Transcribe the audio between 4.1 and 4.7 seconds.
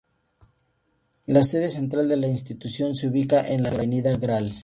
Gral.